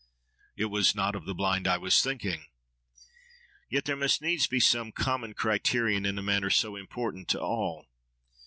[0.55, 2.45] —It was not of the blind I was thinking.
[3.69, 7.85] —Yet there must needs be some common criterion in a matter so important to all.